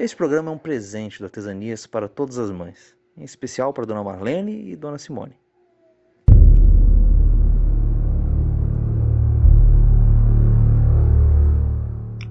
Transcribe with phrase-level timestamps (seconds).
[0.00, 4.04] Este programa é um presente do Artesanias para todas as mães, em especial para Dona
[4.04, 5.36] Marlene e Dona Simone.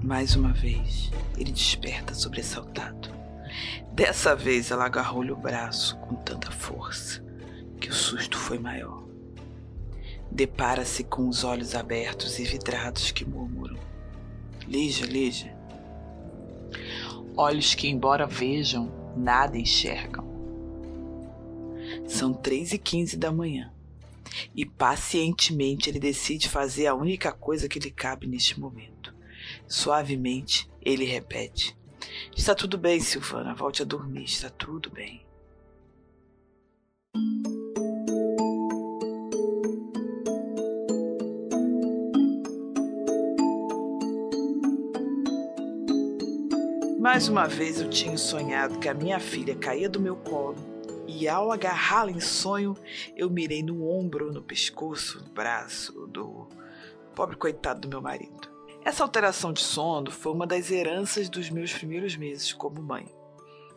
[0.02, 3.10] Mais uma vez, ele desperta sobressaltado.
[3.92, 7.22] Dessa vez ela agarrou-lhe o braço com tanta força
[7.78, 9.06] que o susto foi maior.
[10.32, 13.76] Depara-se com os olhos abertos e vidrados que murmuram:
[14.66, 15.57] Lígia, Lígia.
[17.40, 20.26] Olhos que, embora vejam, nada enxergam.
[22.04, 23.72] São três e quinze da manhã
[24.56, 29.14] e pacientemente ele decide fazer a única coisa que lhe cabe neste momento.
[29.68, 31.76] Suavemente, ele repete:
[32.36, 35.24] Está tudo bem, Silvana, volte a dormir, está tudo bem.
[47.08, 50.58] Mais uma vez eu tinha sonhado que a minha filha caía do meu colo
[51.06, 52.76] e ao agarrá-la em sonho,
[53.16, 56.46] eu mirei no ombro, no pescoço, no braço do
[57.14, 58.50] pobre coitado do meu marido.
[58.84, 63.10] Essa alteração de sono foi uma das heranças dos meus primeiros meses como mãe.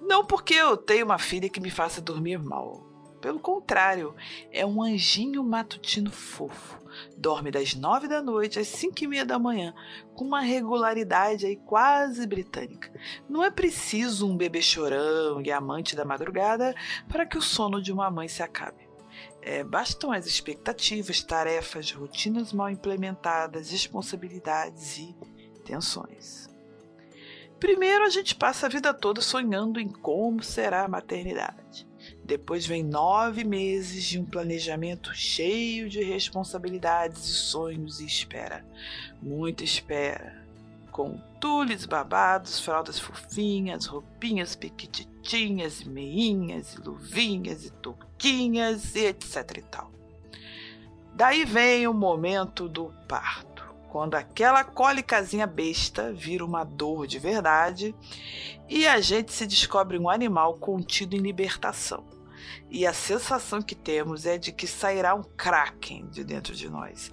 [0.01, 2.90] Não porque eu tenho uma filha que me faça dormir mal.
[3.21, 4.15] Pelo contrário,
[4.51, 6.81] é um anjinho matutino fofo.
[7.15, 9.73] Dorme das nove da noite às cinco e meia da manhã,
[10.15, 12.91] com uma regularidade aí quase britânica.
[13.29, 16.75] Não é preciso um bebê chorão e amante da madrugada
[17.07, 18.89] para que o sono de uma mãe se acabe.
[19.41, 25.15] É, bastam as expectativas, tarefas, rotinas mal implementadas, responsabilidades e
[25.63, 26.49] tensões.
[27.59, 31.90] Primeiro, a gente passa a vida toda sonhando em como será a maternidade.
[32.31, 38.65] Depois vem nove meses de um planejamento cheio de responsabilidades e sonhos e espera.
[39.21, 40.41] Muita espera
[40.93, 49.91] com tules babados, fraldas fofinhas, roupinhas pequititinhas, meinhas, luvinhas, e touquinhas, e etc e tal.
[51.13, 57.93] Daí vem o momento do parto, quando aquela cólicazinha besta vira uma dor de verdade
[58.69, 62.20] e a gente se descobre um animal contido em libertação.
[62.69, 67.11] E a sensação que temos é de que sairá um kraken de dentro de nós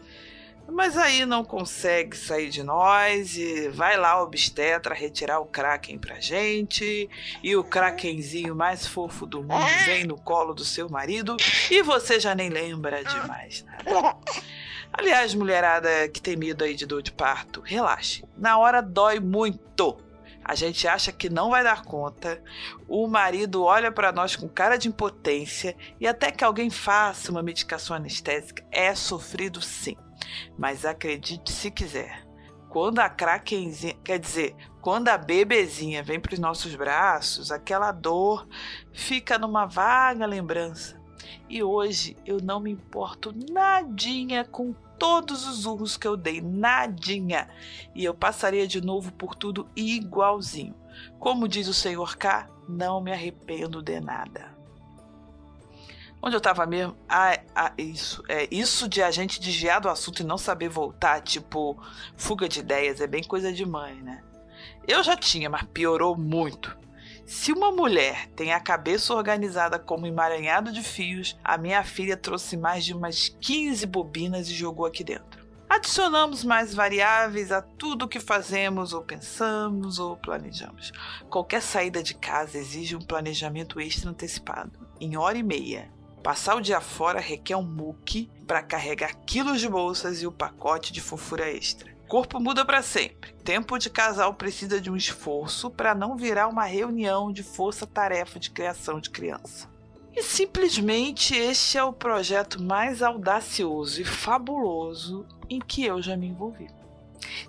[0.70, 5.98] mas aí não consegue sair de nós e vai lá o obstetra retirar o Kraken
[5.98, 7.08] pra gente.
[7.42, 11.36] E o Krakenzinho mais fofo do mundo vem no colo do seu marido
[11.70, 14.16] e você já nem lembra de mais nada.
[14.92, 18.24] Aliás, mulherada que tem medo aí de dor de parto, relaxe.
[18.36, 19.96] Na hora dói muito.
[20.48, 22.42] A gente acha que não vai dar conta.
[22.88, 27.42] O marido olha para nós com cara de impotência e até que alguém faça uma
[27.42, 29.94] medicação anestésica é sofrido sim.
[30.56, 32.26] Mas acredite se quiser,
[32.70, 38.48] quando a krakenzinha, quer dizer, quando a bebezinha vem para os nossos braços, aquela dor
[38.90, 40.98] fica numa vaga lembrança.
[41.46, 47.48] E hoje eu não me importo nadinha com todos os urros que eu dei, nadinha.
[47.94, 50.74] E eu passaria de novo por tudo igualzinho.
[51.18, 54.56] Como diz o senhor K, não me arrependo de nada.
[56.20, 56.96] Onde eu tava mesmo?
[57.08, 58.22] Ah, ah, isso.
[58.28, 61.80] É, isso de a gente desviar do assunto e não saber voltar, tipo,
[62.16, 64.22] fuga de ideias, é bem coisa de mãe, né?
[64.86, 66.76] Eu já tinha, mas piorou muito.
[67.28, 72.56] Se uma mulher tem a cabeça organizada como emaranhado de fios, a minha filha trouxe
[72.56, 75.46] mais de umas 15 bobinas e jogou aqui dentro.
[75.68, 80.90] Adicionamos mais variáveis a tudo que fazemos ou pensamos ou planejamos.
[81.28, 86.60] Qualquer saída de casa exige um planejamento extra antecipado, em hora e meia, Passar o
[86.60, 91.48] dia fora requer um muque para carregar quilos de bolsas e o pacote de fofura
[91.48, 91.97] extra.
[92.08, 93.34] Corpo muda para sempre.
[93.44, 98.50] Tempo de casal precisa de um esforço para não virar uma reunião de força-tarefa de
[98.50, 99.68] criação de criança.
[100.16, 106.28] E simplesmente este é o projeto mais audacioso e fabuloso em que eu já me
[106.28, 106.77] envolvi.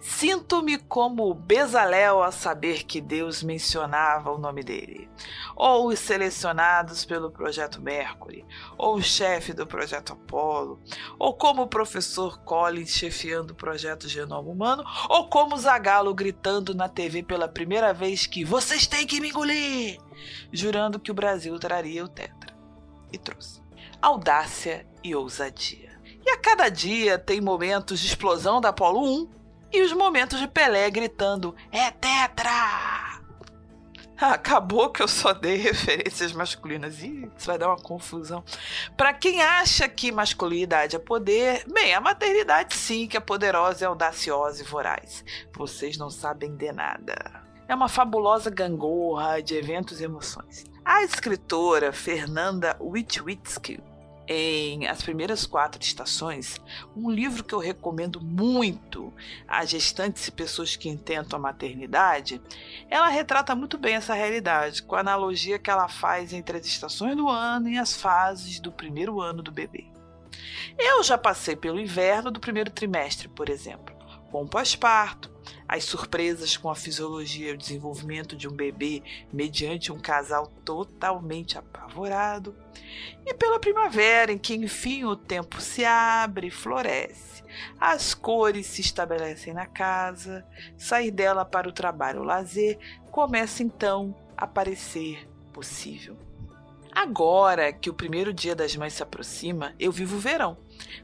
[0.02, 5.10] Sinto-me como Bezalel a saber que Deus mencionava o nome dele,
[5.56, 8.46] ou os selecionados pelo projeto Mercury,
[8.78, 10.80] ou o chefe do projeto Apollo,
[11.18, 16.90] ou como o professor Collins chefiando o projeto Genoma Humano, ou como Zagalo gritando na
[16.90, 20.00] TV pela primeira vez que vocês têm que me engolir,
[20.52, 22.58] jurando que o Brasil traria o Tetra.
[23.12, 23.62] E trouxe.
[24.02, 26.00] Audácia e ousadia.
[26.26, 29.39] E a cada dia tem momentos de explosão da Apollo 1
[29.72, 33.10] e os momentos de Pelé gritando: É tetra!
[34.20, 37.02] Acabou que eu só dei referências masculinas.
[37.02, 38.44] Ih, isso vai dar uma confusão.
[38.98, 44.62] Para quem acha que masculinidade é poder, bem, a maternidade sim que é poderosa, audaciosa
[44.62, 45.24] e voraz.
[45.56, 47.16] Vocês não sabem de nada.
[47.68, 50.66] é uma fabulosa gangorra de eventos e emoções.
[50.84, 53.80] A escritora Fernanda Witwitzki
[54.32, 56.62] em As Primeiras Quatro Estações,
[56.96, 59.12] um livro que eu recomendo muito
[59.48, 62.40] a gestantes e pessoas que intentam a maternidade,
[62.92, 67.18] ela retrata muito bem essa realidade, com a analogia que ela faz entre as estações
[67.18, 69.88] do ano e as fases do primeiro ano do bebê.
[70.78, 73.96] Eu já passei pelo inverno do primeiro trimestre, por exemplo,
[74.30, 75.32] com o pós-parto,
[75.70, 81.60] as surpresas com a fisiologia e o desenvolvimento de um bebê mediante um casal totalmente
[81.60, 82.56] apavorado,
[83.24, 87.44] e pela primavera, em que enfim o tempo se abre e floresce.
[87.80, 90.44] As cores se estabelecem na casa,
[90.76, 92.80] sair dela para o trabalho ou lazer
[93.12, 96.18] começa então a parecer possível.
[96.92, 100.58] Agora que o primeiro dia das mães se aproxima, eu vivo o verão,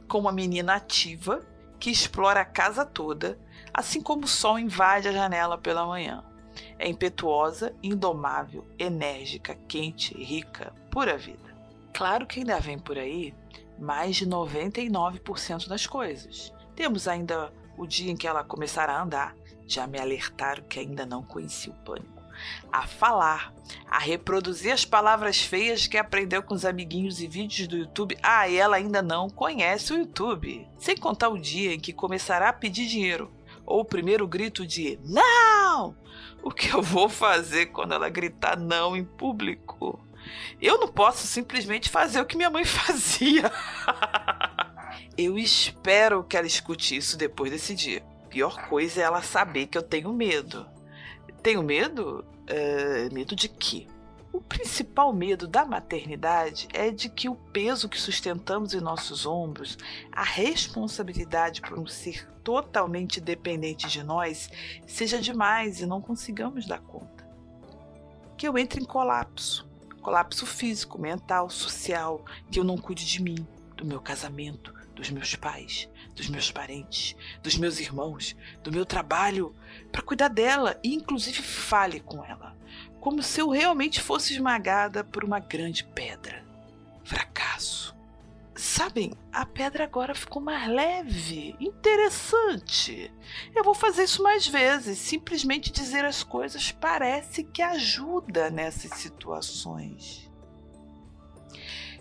[0.08, 1.46] com uma menina ativa
[1.80, 3.38] que explora a casa toda,
[3.76, 6.24] assim como o sol invade a janela pela manhã.
[6.80, 11.54] É impetuosa, indomável, enérgica, quente, rica, pura vida.
[11.94, 13.34] Claro que ainda vem por aí
[13.78, 16.54] mais de 99% das coisas.
[16.74, 19.36] Temos ainda o dia em que ela começará a andar.
[19.68, 22.16] Já me alertaram que ainda não conhecia o pânico.
[22.72, 23.54] A falar,
[23.90, 28.18] a reproduzir as palavras feias que aprendeu com os amiguinhos e vídeos do YouTube.
[28.24, 30.66] Ah, e ela ainda não conhece o YouTube.
[30.78, 33.32] Sem contar o dia em que começará a pedir dinheiro.
[33.66, 35.96] Ou o primeiro grito de não!
[36.44, 40.00] O que eu vou fazer quando ela gritar não em público?
[40.62, 43.52] Eu não posso simplesmente fazer o que minha mãe fazia.
[45.18, 48.04] eu espero que ela escute isso depois desse dia.
[48.30, 50.68] Pior coisa é ela saber que eu tenho medo.
[51.42, 52.26] Tenho medo?
[52.48, 53.88] É, medo de quê?
[54.36, 59.78] O principal medo da maternidade é de que o peso que sustentamos em nossos ombros,
[60.12, 64.50] a responsabilidade por um ser totalmente dependente de nós,
[64.86, 67.26] seja demais e não consigamos dar conta.
[68.36, 69.66] Que eu entre em colapso.
[70.02, 73.48] Colapso físico, mental, social, que eu não cuide de mim,
[73.78, 79.56] do meu casamento, dos meus pais, dos meus parentes, dos meus irmãos, do meu trabalho,
[79.94, 80.78] para cuidar dela.
[80.84, 82.55] E inclusive fale com ela,
[83.06, 86.44] como se eu realmente fosse esmagada por uma grande pedra.
[87.04, 87.96] Fracasso.
[88.56, 93.14] Sabem, a pedra agora ficou mais leve, interessante.
[93.56, 94.98] Eu vou fazer isso mais vezes.
[94.98, 100.28] Simplesmente dizer as coisas parece que ajuda nessas situações.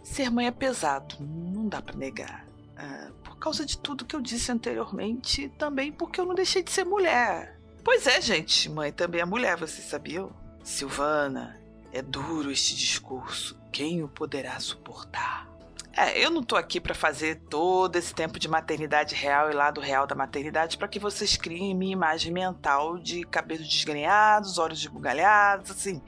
[0.02, 2.48] Ser mãe é pesado, não dá para negar.
[2.78, 6.70] Ah, por causa de tudo que eu disse anteriormente, também porque eu não deixei de
[6.70, 7.60] ser mulher.
[7.84, 10.43] Pois é, gente, mãe também é mulher, vocês sabiam?
[10.64, 11.60] Silvana,
[11.92, 13.56] é duro este discurso.
[13.70, 15.46] Quem o poderá suportar?
[15.96, 19.80] É, eu não tô aqui para fazer todo esse tempo de maternidade real e lado
[19.80, 25.70] real da maternidade para que vocês criem minha imagem mental de cabelos desgrenhados, olhos desbugalhados,
[25.70, 26.02] assim,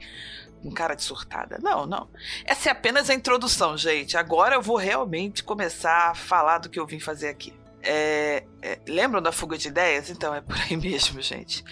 [0.61, 1.57] com cara de surtada.
[1.61, 2.09] Não, não.
[2.43, 4.17] Essa é apenas a introdução, gente.
[4.17, 7.53] Agora eu vou realmente começar a falar do que eu vim fazer aqui.
[7.81, 10.09] É, é, lembram da fuga de ideias?
[10.09, 11.63] Então é por aí mesmo, gente.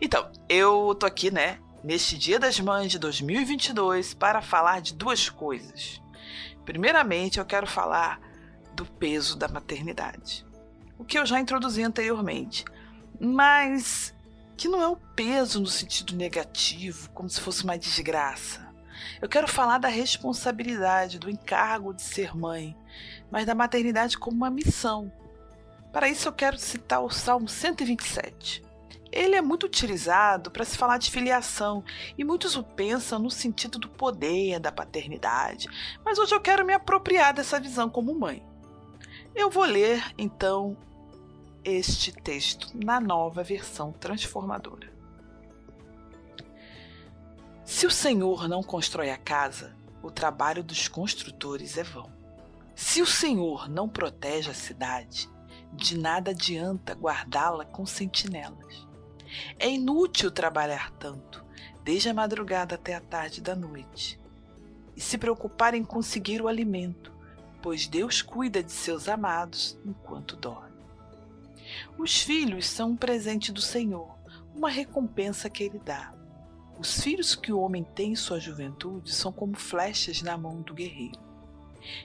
[0.00, 5.28] Então, eu tô aqui, né, neste Dia das Mães de 2022 para falar de duas
[5.28, 6.00] coisas.
[6.64, 8.18] Primeiramente, eu quero falar
[8.72, 10.46] do peso da maternidade.
[10.98, 12.64] O que eu já introduzi anteriormente,
[13.20, 14.14] mas
[14.56, 18.66] que não é o peso no sentido negativo, como se fosse uma desgraça.
[19.20, 22.74] Eu quero falar da responsabilidade, do encargo de ser mãe,
[23.30, 25.12] mas da maternidade como uma missão.
[25.92, 28.62] Para isso, eu quero citar o Salmo 127
[29.14, 31.84] ele é muito utilizado para se falar de filiação
[32.18, 35.68] e muitos o pensam no sentido do poder, da paternidade,
[36.04, 38.44] mas hoje eu quero me apropriar dessa visão como mãe.
[39.34, 40.76] Eu vou ler então
[41.62, 44.92] este texto na nova versão transformadora.
[47.64, 52.12] Se o Senhor não constrói a casa, o trabalho dos construtores é vão.
[52.74, 55.30] Se o Senhor não protege a cidade,
[55.72, 58.83] de nada adianta guardá-la com sentinelas.
[59.58, 61.44] É inútil trabalhar tanto,
[61.82, 64.18] desde a madrugada até a tarde da noite,
[64.96, 67.12] e se preocupar em conseguir o alimento,
[67.62, 70.74] pois Deus cuida de seus amados enquanto dorme.
[71.98, 74.14] Os filhos são um presente do Senhor,
[74.54, 76.12] uma recompensa que Ele dá.
[76.78, 80.74] Os filhos que o homem tem em sua juventude são como flechas na mão do
[80.74, 81.20] guerreiro.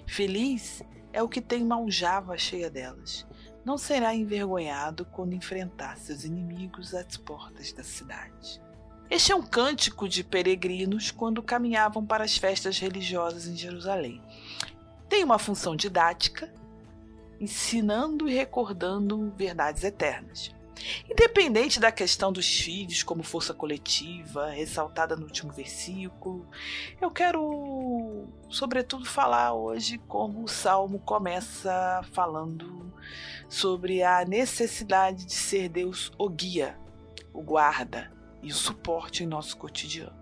[0.06, 3.26] Feliz é o que tem uma aljava cheia delas,
[3.70, 8.60] não será envergonhado quando enfrentar seus inimigos às portas da cidade.
[9.12, 14.24] Este é um cântico de peregrinos quando caminhavam para as festas religiosas em Jerusalém.
[15.08, 16.52] Tem uma função didática,
[17.40, 20.50] ensinando e recordando verdades eternas.
[21.10, 26.48] Independente da questão dos filhos como força coletiva, ressaltada no último versículo,
[27.02, 32.94] eu quero, sobretudo, falar hoje como o salmo começa falando
[33.48, 36.78] sobre a necessidade de ser Deus o guia,
[37.34, 40.16] o guarda e o suporte em nosso cotidiano,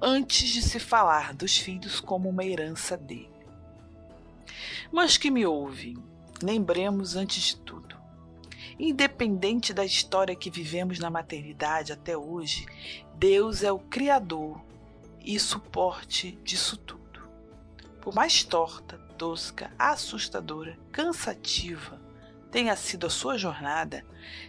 [0.00, 3.32] antes de se falar dos filhos como uma herança dele.
[4.92, 5.96] Mas que me ouve,
[6.42, 7.87] lembremos antes de tudo
[8.78, 12.66] Independente da história que vivemos na maternidade até hoje,
[13.14, 14.60] Deus é o Criador
[15.20, 17.28] e suporte disso tudo.
[18.00, 22.00] Por mais torta, tosca, assustadora, cansativa
[22.50, 24.06] tenha sido a sua jornada,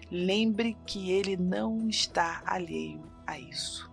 [0.09, 3.91] lembre que Ele não está alheio a isso.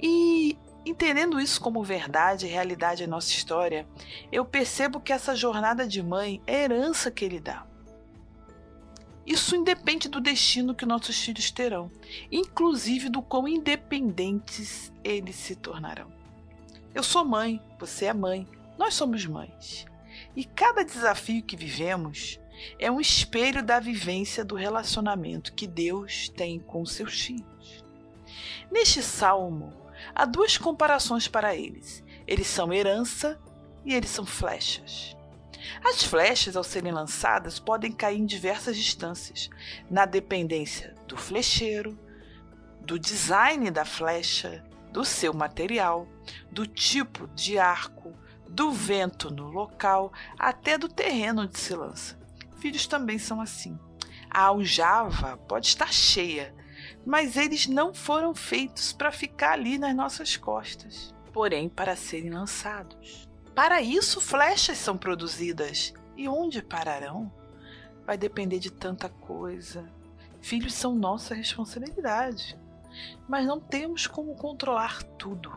[0.00, 3.86] E Entendendo isso como verdade e realidade em nossa história,
[4.32, 7.64] eu percebo que essa jornada de mãe é herança que ele dá.
[9.26, 11.90] Isso independe do destino que nossos filhos terão,
[12.30, 16.12] inclusive do quão independentes eles se tornarão.
[16.94, 19.86] Eu sou mãe, você é mãe, nós somos mães.
[20.34, 22.38] E cada desafio que vivemos
[22.78, 27.84] é um espelho da vivência do relacionamento que Deus tem com seus filhos.
[28.70, 29.72] Neste salmo,
[30.14, 33.40] há duas comparações para eles: eles são herança
[33.84, 35.16] e eles são flechas.
[35.84, 39.48] As flechas, ao serem lançadas, podem cair em diversas distâncias,
[39.90, 41.98] na dependência do flecheiro,
[42.80, 46.06] do design da flecha, do seu material,
[46.50, 48.12] do tipo de arco,
[48.48, 52.18] do vento no local, até do terreno onde se lança.
[52.58, 53.78] Filhos também são assim.
[54.30, 56.54] A aljava pode estar cheia,
[57.04, 63.31] mas eles não foram feitos para ficar ali nas nossas costas, porém para serem lançados.
[63.54, 65.92] Para isso, flechas são produzidas.
[66.16, 67.30] E onde pararão?
[68.06, 69.84] Vai depender de tanta coisa.
[70.40, 72.58] Filhos são nossa responsabilidade.
[73.28, 75.52] Mas não temos como controlar tudo.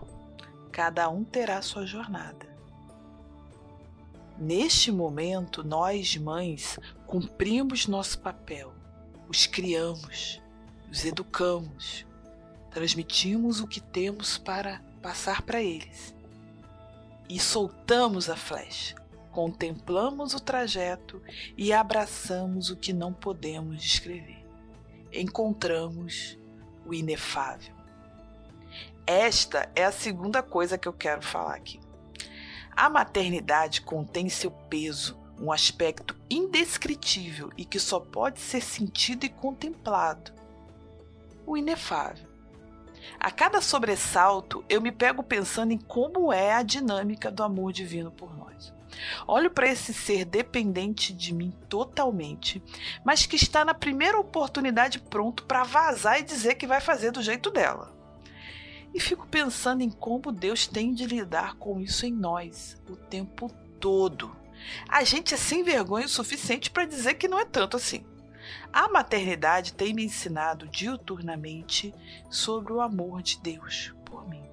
[0.72, 2.54] Cada um terá sua jornada.
[4.38, 8.74] Neste momento, nós, mães, cumprimos nosso papel.
[9.30, 10.42] Os criamos,
[10.92, 12.06] os educamos,
[12.70, 16.15] transmitimos o que temos para passar para eles
[17.30, 18.96] e soltamos a flecha.
[19.32, 21.22] Contemplamos o trajeto
[21.58, 24.46] e abraçamos o que não podemos descrever.
[25.12, 26.38] Encontramos
[26.86, 27.74] o inefável.
[29.06, 31.80] Esta é a segunda coisa que eu quero falar aqui.
[32.76, 39.30] A maternidade contém seu peso, um aspecto indescritível e que só pode ser sentido e
[39.30, 40.34] contemplado.
[41.46, 42.35] O inefável.
[43.20, 48.12] A cada sobressalto, eu me pego pensando em como é a dinâmica do amor divino
[48.12, 48.74] por nós.
[49.28, 52.64] Olho para esse ser dependente de mim totalmente,
[53.04, 57.22] mas que está na primeira oportunidade pronto para vazar e dizer que vai fazer do
[57.22, 57.94] jeito dela.
[58.94, 63.52] E fico pensando em como Deus tem de lidar com isso em nós o tempo
[63.80, 64.34] todo.
[64.88, 68.06] A gente é sem vergonha o suficiente para dizer que não é tanto assim.
[68.72, 71.94] A maternidade tem me ensinado diuturnamente
[72.30, 74.44] sobre o amor de Deus por mim.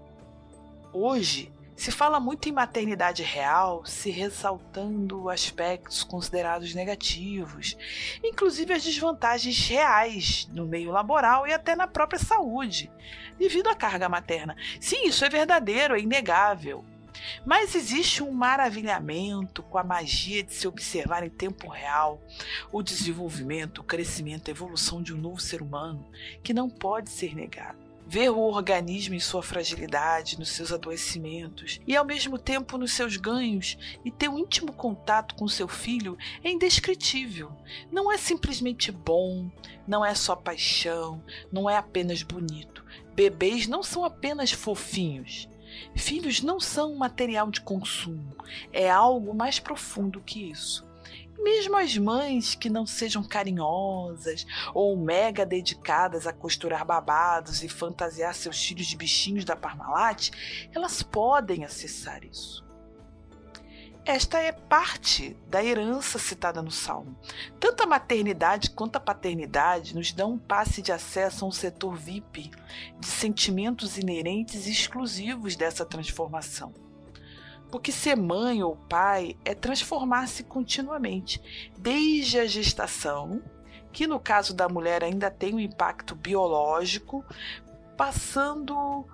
[0.92, 7.76] Hoje, se fala muito em maternidade real, se ressaltando aspectos considerados negativos,
[8.22, 12.90] inclusive as desvantagens reais no meio laboral e até na própria saúde,
[13.38, 14.56] devido à carga materna.
[14.80, 16.84] Sim, isso é verdadeiro, é inegável.
[17.44, 22.20] Mas existe um maravilhamento com a magia de se observar em tempo real
[22.70, 26.06] o desenvolvimento, o crescimento, a evolução de um novo ser humano
[26.42, 31.96] que não pode ser negado ver o organismo em sua fragilidade, nos seus adoecimentos e
[31.96, 36.50] ao mesmo tempo nos seus ganhos e ter um íntimo contato com seu filho é
[36.50, 37.52] indescritível.
[37.90, 39.50] Não é simplesmente bom,
[39.86, 42.84] não é só paixão, não é apenas bonito.
[43.14, 45.48] Bebês não são apenas fofinhos.
[45.96, 48.36] Filhos não são material de consumo,
[48.72, 50.86] é algo mais profundo que isso.
[51.38, 58.32] Mesmo as mães que não sejam carinhosas ou mega dedicadas a costurar babados e fantasiar
[58.34, 60.30] seus filhos de bichinhos da Parmalat,
[60.72, 62.64] elas podem acessar isso.
[64.04, 67.16] Esta é parte da herança citada no Salmo.
[67.60, 71.94] Tanto a maternidade quanto a paternidade nos dão um passe de acesso a um setor
[71.94, 72.50] VIP
[72.98, 76.74] de sentimentos inerentes e exclusivos dessa transformação.
[77.70, 81.40] Porque ser mãe ou pai é transformar-se continuamente,
[81.78, 83.40] desde a gestação,
[83.92, 87.24] que no caso da mulher ainda tem um impacto biológico,
[87.96, 89.06] passando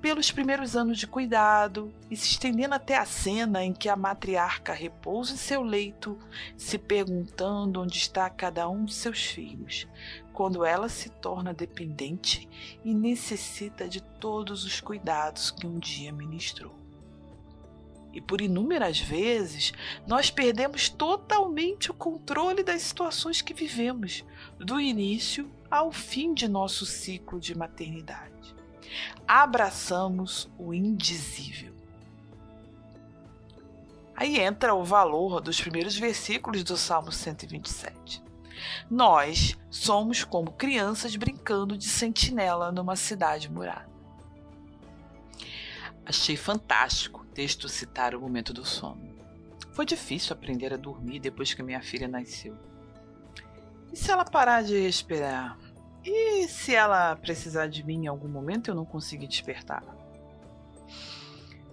[0.00, 4.72] pelos primeiros anos de cuidado e se estendendo até a cena em que a matriarca
[4.72, 6.18] repousa em seu leito,
[6.56, 9.86] se perguntando onde está cada um de seus filhos,
[10.32, 12.48] quando ela se torna dependente
[12.82, 16.74] e necessita de todos os cuidados que um dia ministrou.
[18.12, 19.72] E por inúmeras vezes
[20.06, 24.24] nós perdemos totalmente o controle das situações que vivemos,
[24.58, 28.59] do início ao fim de nosso ciclo de maternidade
[29.26, 31.72] abraçamos o indizível.
[34.16, 38.22] Aí entra o valor dos primeiros versículos do Salmo 127.
[38.90, 43.88] Nós somos como crianças brincando de sentinela numa cidade murada.
[46.04, 49.08] Achei fantástico o texto citar o momento do sono.
[49.72, 52.56] Foi difícil aprender a dormir depois que minha filha nasceu.
[53.92, 55.56] E se ela parar de respirar?
[56.04, 59.82] E se ela precisar de mim em algum momento eu não conseguir despertar?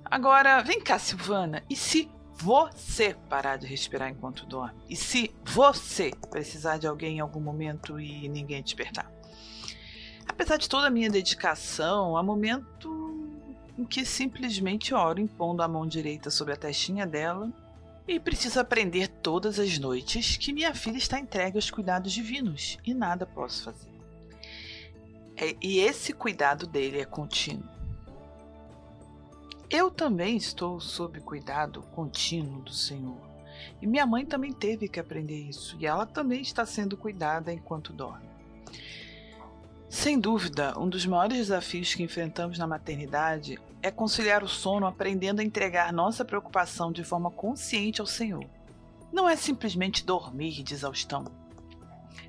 [0.03, 1.63] Agora, vem cá, Silvana.
[1.69, 4.79] E se você parar de respirar enquanto dorme?
[4.89, 9.11] E se você precisar de alguém em algum momento e ninguém despertar?
[10.27, 13.07] Apesar de toda a minha dedicação, há momento
[13.77, 17.51] em que simplesmente oro impondo a mão direita sobre a testinha dela
[18.07, 22.93] e preciso aprender todas as noites que minha filha está entregue aos cuidados divinos e
[22.93, 23.96] nada posso fazer.
[25.37, 27.69] É, e esse cuidado dele é contínuo.
[29.69, 33.21] Eu também estou sob cuidado contínuo do Senhor.
[33.81, 37.93] E minha mãe também teve que aprender isso, e ela também está sendo cuidada enquanto
[37.93, 38.25] dorme.
[39.89, 45.39] Sem dúvida, um dos maiores desafios que enfrentamos na maternidade é conciliar o sono aprendendo
[45.39, 48.45] a entregar nossa preocupação de forma consciente ao Senhor.
[49.11, 51.25] Não é simplesmente dormir de exaustão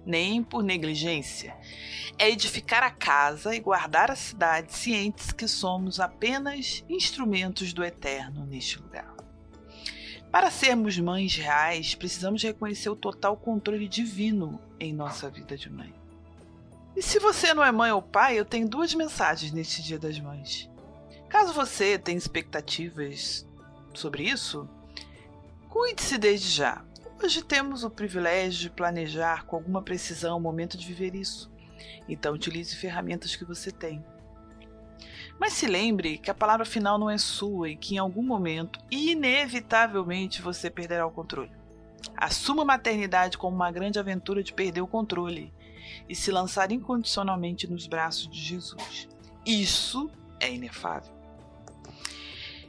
[0.04, 1.56] nem por negligência.
[2.18, 8.44] É edificar a casa e guardar a cidade, cientes que somos apenas instrumentos do Eterno
[8.46, 9.14] neste lugar.
[10.30, 15.94] Para sermos mães reais, precisamos reconhecer o total controle divino em nossa vida de mãe.
[16.94, 20.18] E se você não é mãe ou pai, eu tenho duas mensagens neste Dia das
[20.18, 20.68] Mães.
[21.28, 23.46] Caso você tenha expectativas
[23.94, 24.68] sobre isso,
[25.68, 26.84] cuide-se desde já.
[27.20, 31.50] Hoje temos o privilégio de planejar com alguma precisão o momento de viver isso.
[32.08, 34.04] Então utilize ferramentas que você tem.
[35.38, 38.78] Mas se lembre que a palavra final não é sua e que em algum momento,
[38.88, 41.50] inevitavelmente, você perderá o controle.
[42.16, 45.52] Assuma a maternidade como uma grande aventura de perder o controle
[46.08, 49.08] e se lançar incondicionalmente nos braços de Jesus.
[49.44, 51.12] Isso é inefável.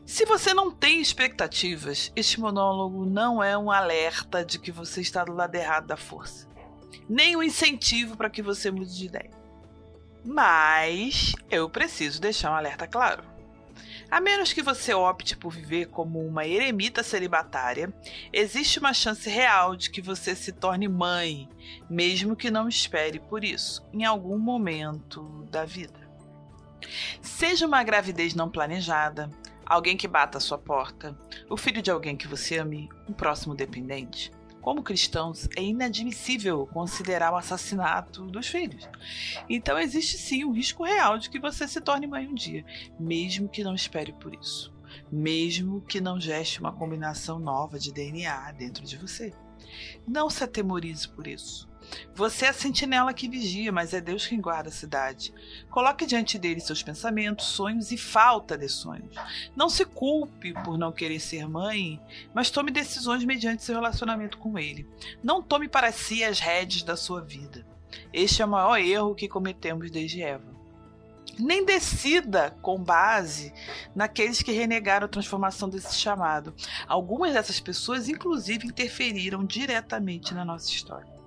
[0.09, 5.23] Se você não tem expectativas, este monólogo não é um alerta de que você está
[5.23, 6.47] do lado errado da força,
[7.07, 9.29] nem um incentivo para que você mude de ideia.
[10.25, 13.23] Mas eu preciso deixar um alerta claro.
[14.09, 17.93] A menos que você opte por viver como uma eremita celibatária,
[18.33, 21.47] existe uma chance real de que você se torne mãe,
[21.87, 25.99] mesmo que não espere por isso, em algum momento da vida.
[27.21, 29.29] Seja uma gravidez não planejada,
[29.69, 31.15] alguém que bata a sua porta,
[31.47, 34.31] o filho de alguém que você ame, um próximo dependente.
[34.59, 38.89] Como cristãos, é inadmissível considerar o assassinato dos filhos.
[39.47, 42.65] Então existe sim um risco real de que você se torne mãe um dia,
[42.99, 44.73] mesmo que não espere por isso.
[45.11, 49.31] Mesmo que não geste uma combinação nova de DNA dentro de você.
[50.07, 51.68] Não se atemorize por isso.
[52.13, 55.33] Você é a sentinela que vigia, mas é Deus quem guarda a cidade.
[55.69, 59.15] Coloque diante dele seus pensamentos, sonhos e falta de sonhos.
[59.55, 61.99] Não se culpe por não querer ser mãe,
[62.33, 64.87] mas tome decisões mediante seu relacionamento com ele.
[65.23, 67.65] Não tome para si as rédeas da sua vida.
[68.13, 70.59] Este é o maior erro que cometemos desde Eva
[71.39, 73.53] nem decida com base
[73.95, 76.53] naqueles que renegaram a transformação desse chamado.
[76.85, 81.18] Algumas dessas pessoas, inclusive, interferiram diretamente na nossa história.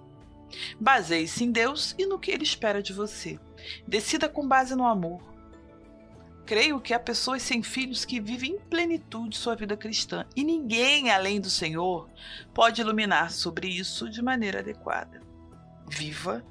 [0.81, 3.39] Baseie-se em Deus e no que Ele espera de você.
[3.87, 5.33] Decida com base no amor.
[6.45, 11.11] Creio que há pessoas sem filhos que vivem em plenitude sua vida cristã e ninguém
[11.11, 12.09] além do Senhor
[12.53, 15.21] pode iluminar sobre isso de maneira adequada.
[15.89, 16.45] Viva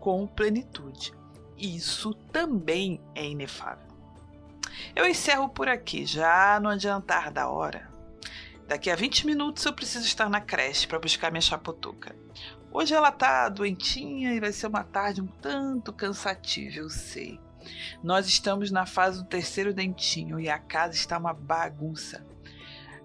[0.00, 1.12] com plenitude.
[1.56, 3.94] Isso também é inefável.
[4.96, 7.88] Eu encerro por aqui, já no adiantar da hora.
[8.66, 12.16] Daqui a 20 minutos eu preciso estar na creche para buscar minha chapotuca.
[12.76, 17.38] Hoje ela tá doentinha e vai ser uma tarde um tanto cansativa, eu sei.
[18.02, 22.26] Nós estamos na fase do terceiro dentinho e a casa está uma bagunça.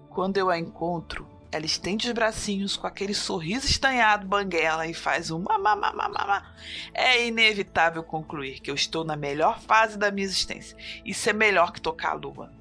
[0.08, 5.30] Quando eu a encontro, ela estende os bracinhos com aquele sorriso estanhado banguela e faz
[5.30, 6.52] um mamamamamama.
[6.92, 10.76] É inevitável concluir que eu estou na melhor fase da minha existência.
[11.04, 12.52] Isso é melhor que tocar a lua.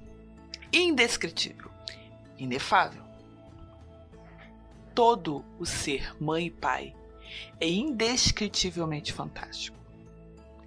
[0.71, 1.71] Indescritível.
[2.37, 3.08] Inefável.
[4.93, 6.95] Todo o ser mãe e pai
[7.59, 9.77] é indescritivelmente fantástico.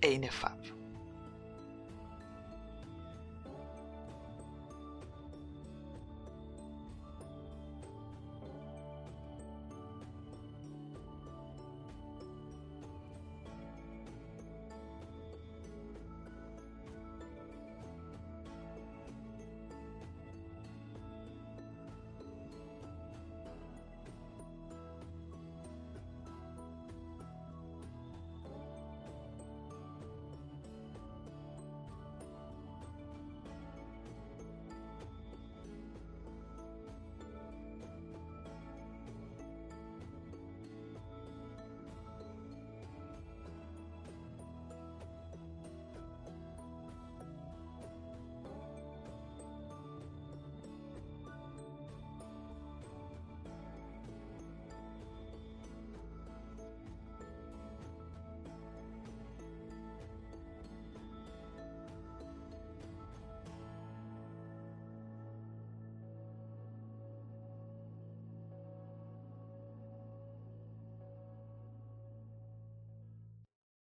[0.01, 0.82] É inefável.